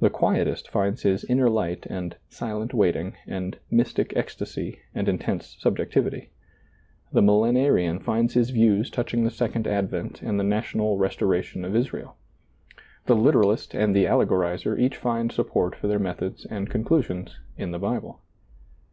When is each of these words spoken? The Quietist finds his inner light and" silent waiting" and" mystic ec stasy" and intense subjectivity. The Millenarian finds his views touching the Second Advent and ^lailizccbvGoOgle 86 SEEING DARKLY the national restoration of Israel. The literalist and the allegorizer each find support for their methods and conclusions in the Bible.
The 0.00 0.10
Quietist 0.10 0.68
finds 0.68 1.02
his 1.04 1.22
inner 1.26 1.48
light 1.48 1.86
and" 1.88 2.16
silent 2.40 2.74
waiting" 2.74 3.14
and" 3.36 3.58
mystic 3.70 4.12
ec 4.16 4.26
stasy" 4.26 4.78
and 4.92 5.08
intense 5.08 5.56
subjectivity. 5.60 6.30
The 7.12 7.22
Millenarian 7.22 8.00
finds 8.00 8.34
his 8.34 8.50
views 8.50 8.90
touching 8.90 9.22
the 9.22 9.30
Second 9.30 9.68
Advent 9.68 10.20
and 10.20 10.30
^lailizccbvGoOgle 10.30 10.30
86 10.30 10.30
SEEING 10.30 10.36
DARKLY 10.36 10.38
the 10.38 10.42
national 10.50 10.98
restoration 10.98 11.64
of 11.64 11.76
Israel. 11.76 12.16
The 13.06 13.14
literalist 13.14 13.74
and 13.76 13.94
the 13.94 14.04
allegorizer 14.06 14.76
each 14.80 14.96
find 14.96 15.30
support 15.30 15.76
for 15.76 15.86
their 15.86 16.00
methods 16.00 16.44
and 16.44 16.68
conclusions 16.68 17.36
in 17.56 17.70
the 17.70 17.78
Bible. 17.78 18.20